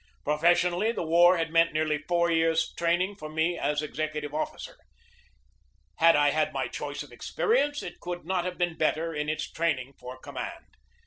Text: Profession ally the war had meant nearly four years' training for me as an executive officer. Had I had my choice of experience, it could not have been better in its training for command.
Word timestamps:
Profession 0.23 0.73
ally 0.73 0.91
the 0.93 1.03
war 1.05 1.37
had 1.37 1.51
meant 1.51 1.73
nearly 1.73 1.99
four 1.99 2.31
years' 2.31 2.73
training 2.75 3.15
for 3.17 3.29
me 3.29 3.55
as 3.59 3.83
an 3.83 3.89
executive 3.89 4.33
officer. 4.33 4.79
Had 5.97 6.15
I 6.15 6.31
had 6.31 6.51
my 6.51 6.67
choice 6.67 7.03
of 7.03 7.11
experience, 7.11 7.83
it 7.83 7.99
could 7.99 8.25
not 8.25 8.43
have 8.43 8.57
been 8.57 8.75
better 8.75 9.13
in 9.13 9.29
its 9.29 9.47
training 9.51 9.93
for 9.99 10.17
command. 10.17 10.65